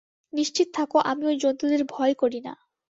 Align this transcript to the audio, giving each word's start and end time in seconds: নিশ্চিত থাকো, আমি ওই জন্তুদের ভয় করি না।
নিশ্চিত 0.33 0.67
থাকো, 0.73 0.97
আমি 1.01 1.23
ওই 1.25 1.35
জন্তুদের 1.37 1.81
ভয় 1.89 2.13
করি 2.13 2.39
না। 2.41 2.53